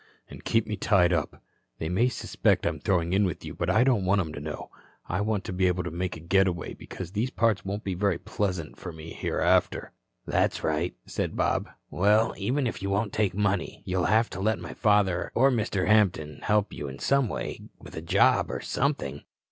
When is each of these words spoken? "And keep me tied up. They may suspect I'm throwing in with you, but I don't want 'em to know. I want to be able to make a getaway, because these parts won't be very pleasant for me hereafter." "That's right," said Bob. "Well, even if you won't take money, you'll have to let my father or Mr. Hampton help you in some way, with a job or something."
"And 0.29 0.43
keep 0.43 0.65
me 0.65 0.75
tied 0.77 1.13
up. 1.13 1.43
They 1.77 1.87
may 1.87 2.09
suspect 2.09 2.65
I'm 2.65 2.79
throwing 2.79 3.13
in 3.13 3.23
with 3.23 3.45
you, 3.45 3.53
but 3.53 3.69
I 3.69 3.83
don't 3.83 4.03
want 4.03 4.19
'em 4.19 4.33
to 4.33 4.39
know. 4.39 4.71
I 5.07 5.21
want 5.21 5.43
to 5.43 5.53
be 5.53 5.67
able 5.67 5.83
to 5.83 5.91
make 5.91 6.17
a 6.17 6.19
getaway, 6.19 6.73
because 6.73 7.11
these 7.11 7.29
parts 7.29 7.63
won't 7.63 7.83
be 7.83 7.93
very 7.93 8.17
pleasant 8.17 8.79
for 8.79 8.91
me 8.91 9.13
hereafter." 9.13 9.91
"That's 10.25 10.63
right," 10.63 10.95
said 11.05 11.35
Bob. 11.37 11.69
"Well, 11.91 12.33
even 12.35 12.65
if 12.65 12.81
you 12.81 12.89
won't 12.89 13.13
take 13.13 13.35
money, 13.35 13.83
you'll 13.85 14.05
have 14.05 14.27
to 14.31 14.39
let 14.39 14.57
my 14.57 14.73
father 14.73 15.31
or 15.35 15.51
Mr. 15.51 15.85
Hampton 15.85 16.39
help 16.41 16.73
you 16.73 16.87
in 16.87 16.97
some 16.97 17.29
way, 17.29 17.61
with 17.77 17.95
a 17.95 18.01
job 18.01 18.49
or 18.49 18.59
something." 18.59 19.21